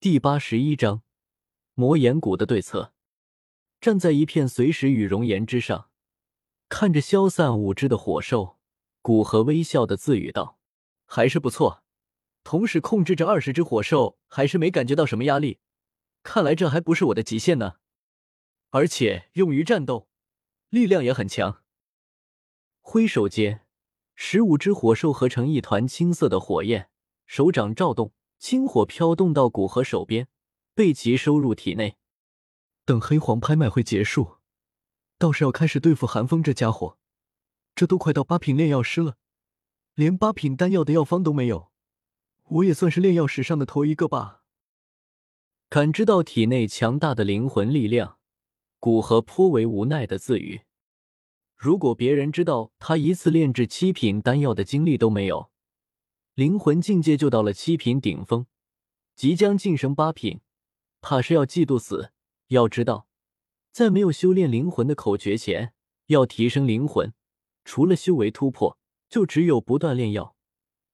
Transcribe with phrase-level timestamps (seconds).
[0.00, 1.02] 第八十一章
[1.74, 2.92] 魔岩谷的对策。
[3.80, 5.90] 站在一片随时与熔岩之上，
[6.68, 8.58] 看着消散五只的火兽，
[9.02, 10.60] 古河微笑的自语道
[11.04, 11.82] ：“还是不错，
[12.44, 15.58] 同时控制着二十只火兽，还是没感觉到什么压力。
[16.22, 17.78] 看来这还不是我的极限呢。
[18.70, 20.08] 而且用于战斗，
[20.68, 21.64] 力量也很强。”
[22.80, 23.66] 挥手间，
[24.14, 26.88] 十五只火兽合成一团青色的火焰，
[27.26, 28.12] 手掌照动。
[28.38, 30.28] 青火飘动到古河手边，
[30.74, 31.96] 被其收入体内。
[32.84, 34.36] 等黑黄拍卖会结束，
[35.18, 36.96] 倒是要开始对付寒风这家伙。
[37.74, 39.16] 这都快到八品炼药师了，
[39.94, 41.70] 连八品丹药的药方都没有，
[42.44, 44.42] 我也算是炼药史上的头一个吧。
[45.68, 48.18] 感知到体内强大的灵魂力量，
[48.80, 50.62] 古河颇为无奈的自语
[51.54, 55.50] ：“如果别人知道他一次炼制七品丹药的经历都没有。”
[56.38, 58.46] 灵魂境界就到了七品顶峰，
[59.16, 60.38] 即将晋升八品，
[61.00, 62.12] 怕是要嫉妒死。
[62.46, 63.08] 要知道，
[63.72, 65.72] 在没有修炼灵魂的口诀前，
[66.06, 67.12] 要提升灵魂，
[67.64, 70.36] 除了修为突破，就只有不断炼药。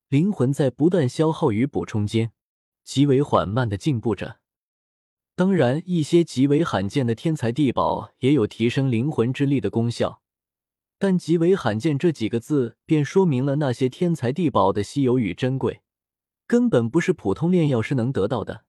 [0.08, 2.32] 灵魂在不断消耗与补充间，
[2.82, 4.38] 极为缓慢的进步着。
[5.36, 10.22] 当然，一些极为罕见的天才地宝也有提升灵魂之力的功效。
[11.06, 15.82] 但极为罕见这几个字，便说明了那些天才地宝的稀有与珍贵，
[16.46, 18.64] 根本不是普通炼药师能得到的。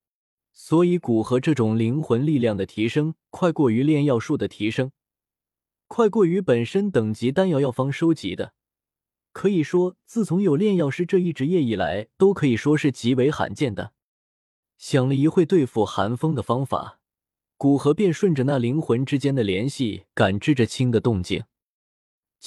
[0.52, 4.92] 所以，古河这种灵魂力量的提升，快过于炼药术的提升，
[5.88, 8.52] 快过于本身等级丹药药方收集的。
[9.32, 13.94] 可以说，自从有炼药师这一职业以来，都可以说是极为罕见的。
[14.78, 17.00] 想了一会对付寒风的方法，
[17.56, 21.46] 古河便顺着那灵魂之间的联系，感知着青的动静。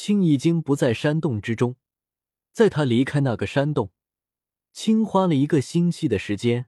[0.01, 1.75] 青已经不在山洞之中，
[2.53, 3.91] 在他离开那个山洞，
[4.73, 6.67] 青花了一个星期的时间，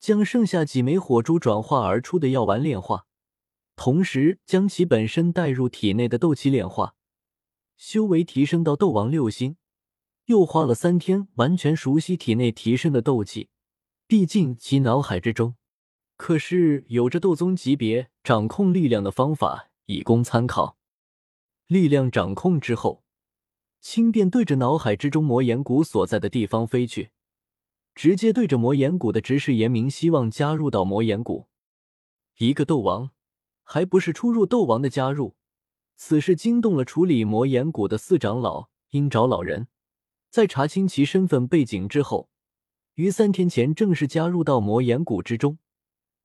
[0.00, 3.06] 将剩下几枚火珠转化而出的药丸炼化，
[3.76, 6.96] 同时将其本身带入体内的斗气炼化，
[7.76, 9.56] 修为提升到斗王六星，
[10.24, 13.48] 又花了三天完全熟悉体内提升的斗气，
[14.08, 15.54] 毕竟其脑海之中
[16.16, 20.76] 可是有着斗宗级别掌控力量的方法，以供参考。
[21.66, 23.02] 力量掌控之后，
[23.80, 27.10] 青便对着脑海之中魔岩谷所在的地方飞去，
[27.94, 31.48] 直接对着魔岩谷的执事言明，希望加入到魔岩谷。
[32.38, 33.10] 一个斗王，
[33.64, 35.34] 还不是初入斗王的加入。
[35.96, 39.66] 此事惊动了处理魔岩谷的四长老鹰爪老人，
[40.30, 42.28] 在查清其身份背景之后，
[42.94, 45.58] 于三天前正式加入到魔岩谷之中，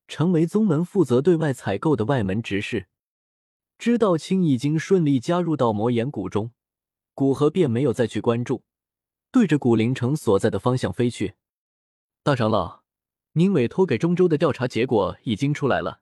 [0.06, 2.86] 成为宗门负责对外采购的外门执事。
[3.82, 6.52] 知道青已经顺利加入到魔岩谷中，
[7.14, 8.62] 古河便没有再去关注，
[9.32, 11.34] 对着古灵城所在的方向飞去。
[12.22, 12.82] 大长老，
[13.32, 16.00] 您委托给中州的调查结果已经出来了。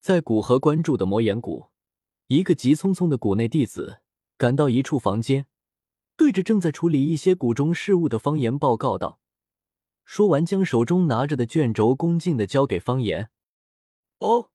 [0.00, 1.66] 在古河关注的魔岩谷，
[2.28, 4.00] 一个急匆匆的谷内弟子
[4.38, 5.44] 赶到一处房间，
[6.16, 9.20] 对着正在处理一些谷中事务的方言报告道。
[10.06, 13.28] 说完，将手中拿着的卷轴恭敬的交给方言。
[14.20, 14.48] 哦。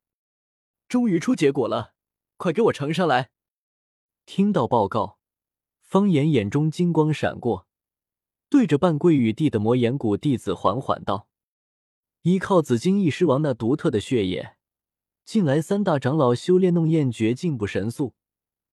[0.91, 1.93] 终于出结果了，
[2.35, 3.29] 快给我呈上来！
[4.25, 5.19] 听到报告，
[5.79, 7.65] 方言眼中金光闪过，
[8.49, 11.29] 对着半跪于地的魔岩谷弟子缓缓道
[12.23, 14.57] ：“依靠紫金翼狮王那独特的血液，
[15.23, 18.13] 近来三大长老修炼弄焰诀进步神速，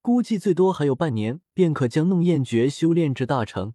[0.02, 3.74] 估计最多还有半年便可将弄焰诀修炼至大成，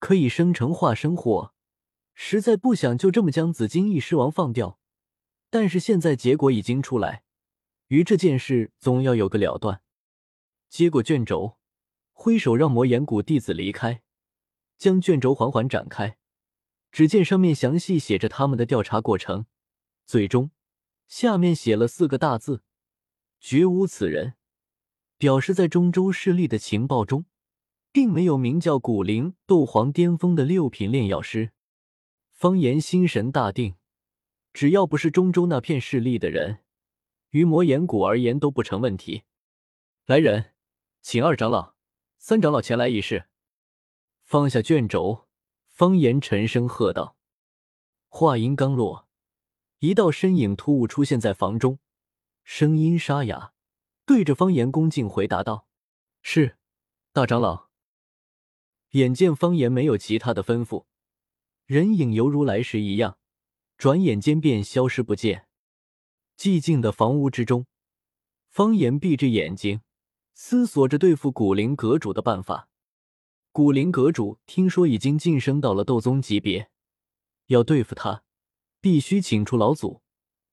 [0.00, 1.54] 可以生成化生火。
[2.14, 4.80] 实在不想就这么将紫金翼狮王放掉，
[5.48, 7.22] 但是现在结果已经出来。”
[7.90, 9.82] 于这件事总要有个了断。
[10.68, 11.58] 接过卷轴，
[12.12, 14.02] 挥手让魔岩谷弟子离开，
[14.78, 16.16] 将卷轴缓缓展开。
[16.92, 19.46] 只见上面详细写着他们的调查过程，
[20.06, 20.52] 最终
[21.08, 22.62] 下面写了四个大字
[23.40, 24.34] ：“绝无此人”，
[25.18, 27.24] 表示在中州势力的情报中，
[27.90, 31.50] 并没有名叫古灵斗皇巅峰的六品炼药师。
[32.30, 33.74] 方言心神大定，
[34.52, 36.60] 只要不是中州那片势力的人。
[37.30, 39.24] 于魔岩谷而言都不成问题。
[40.06, 40.54] 来人，
[41.00, 41.74] 请二长老、
[42.18, 43.26] 三长老前来议事。
[44.24, 45.28] 放下卷轴，
[45.68, 47.16] 方言沉声喝道。
[48.08, 49.08] 话音刚落，
[49.78, 51.78] 一道身影突兀出现在房中，
[52.42, 53.52] 声音沙哑，
[54.04, 55.66] 对着方言恭敬回答道
[56.22, 56.56] ：“是，
[57.12, 57.68] 大长老。”
[58.90, 60.86] 眼见方言没有其他的吩咐，
[61.66, 63.18] 人影犹如来时一样，
[63.78, 65.46] 转眼间便消失不见。
[66.40, 67.66] 寂静的房屋之中，
[68.48, 69.82] 方言闭着眼睛，
[70.32, 72.70] 思索着对付古灵阁主的办法。
[73.52, 76.70] 古灵阁主听说已经晋升到了斗宗级别，
[77.48, 78.22] 要对付他，
[78.80, 80.00] 必须请出老祖，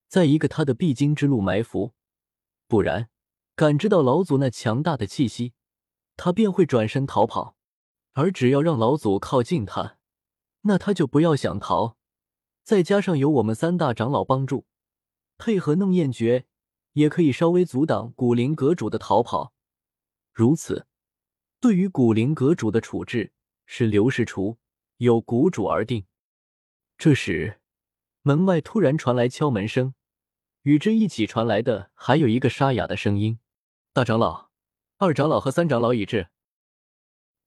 [0.09, 1.93] 在一个他的必经之路埋伏，
[2.67, 3.07] 不然
[3.55, 5.53] 感知到老祖那强大的气息，
[6.17, 7.55] 他便会转身逃跑。
[8.11, 9.99] 而只要让老祖靠近他，
[10.63, 11.95] 那他就不要想逃。
[12.65, 14.65] 再加上有我们三大长老帮助，
[15.37, 16.45] 配合弄燕诀，
[16.93, 19.53] 也可以稍微阻挡古灵阁主的逃跑。
[20.33, 20.87] 如此，
[21.59, 23.31] 对于古灵阁主的处置
[23.65, 24.57] 是刘世除
[24.97, 26.05] 由谷主而定。
[26.97, 27.59] 这时，
[28.21, 29.93] 门外突然传来敲门声，
[30.63, 33.39] 与之一起传来的还有一个沙哑的声音
[33.93, 34.49] ：“大长老、
[34.97, 36.29] 二长老和三长老已至。”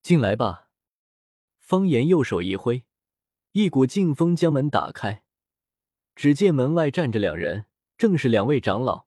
[0.02, 0.68] 进来吧。
[1.58, 2.84] 方言右手一挥，
[3.52, 5.24] 一股劲风将门打开。
[6.16, 7.66] 只见门外站着两人，
[8.00, 9.04] 正是两位长老。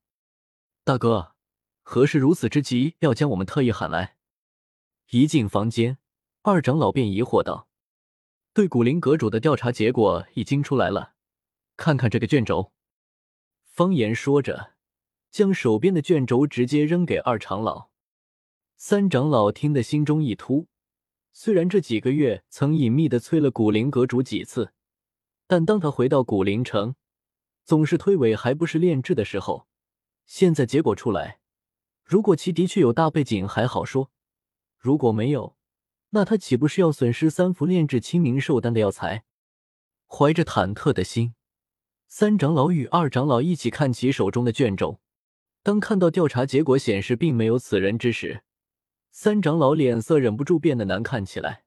[0.84, 1.34] 大哥，
[1.81, 4.18] 何事如此之急，要将我们特意喊来？
[5.10, 5.98] 一进房间，
[6.44, 7.68] 二长老便疑惑道
[8.54, 11.16] ：“对古灵阁主的调查结果已经出来了，
[11.75, 12.72] 看看这个卷轴。”
[13.66, 14.74] 方言说着，
[15.31, 17.89] 将手边的卷轴直接扔给二长老。
[18.78, 20.68] 三长老听得心中一突。
[21.31, 24.72] 虽然这几个月曾隐秘的催了古灵阁主几次，
[25.48, 26.94] 但当他回到古灵城，
[27.63, 29.68] 总是推诿还不是炼制的时候。
[30.25, 31.39] 现在结果出来，
[32.04, 34.10] 如果其的确有大背景还好说；
[34.77, 35.57] 如果没有，
[36.12, 39.25] 那他岂不是要损失三幅炼制清明寿丹的药材？
[40.07, 41.33] 怀着忐忑的心，
[42.07, 45.01] 三长老与二长老一起看起手中的卷轴。
[45.63, 48.44] 当看到调查结果显示并没有此人之时，
[49.12, 51.63] 三长老脸色忍不住变得难看起来。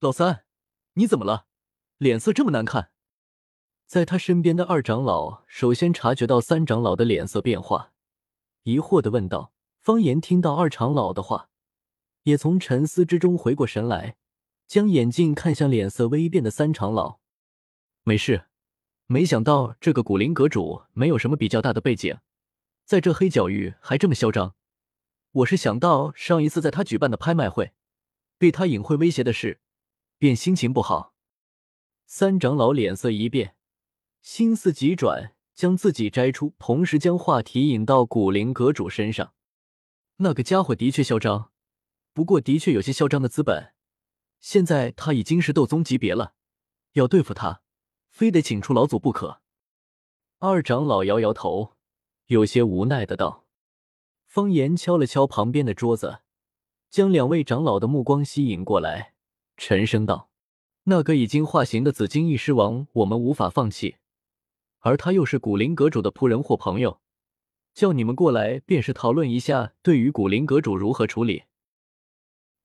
[0.00, 0.44] 老三，
[0.94, 1.46] 你怎么了？
[1.98, 2.90] 脸色这么难看？
[3.92, 7.92] 在他身边的二长老首先察觉到三长老的脸色变化，
[8.62, 9.52] 疑惑的问道。
[9.80, 11.50] 方言听到二长老的话，
[12.22, 14.16] 也从沉思之中回过神来，
[14.66, 17.18] 将眼镜看向脸色微变的三长老。
[18.02, 18.46] 没事，
[19.08, 22.16] 没想到这个古灵阁主没有什么比较大的背景，
[22.86, 24.54] 在这黑角域还这么嚣张。
[25.32, 27.74] 我是想到上一次在他举办的拍卖会，
[28.38, 29.60] 被他隐晦威胁的事，
[30.16, 31.12] 便心情不好。
[32.06, 33.54] 三长老脸色一变，
[34.22, 39.34] 心思急转，将自己摘出，同时将话题引到古灵阁主身上。
[40.18, 41.50] 那个家伙的确嚣张，
[42.12, 43.74] 不过的确有些嚣张的资本。
[44.38, 46.34] 现在他已经是斗宗级别了，
[46.92, 47.62] 要对付他，
[48.10, 49.40] 非得请出老祖不可。
[50.38, 51.74] 二长老摇摇头，
[52.26, 53.44] 有些无奈的道。
[54.26, 56.20] 方言敲了敲旁边的桌子，
[56.88, 59.14] 将两位长老的目光吸引过来，
[59.56, 60.30] 沉声道
[60.84, 63.96] ：“那个已经化形的紫金翼狮王，我们无法放弃，
[64.82, 67.00] 而他又是古灵阁主的仆人或朋友，
[67.74, 71.44] 叫你们过来便是讨论一下，对于古灵阁主如何处理。”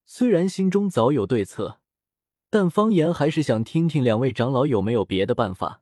[0.06, 1.80] 虽然心中早有对策，
[2.50, 5.82] 但方言还是想听听两位长老有没有别的办法。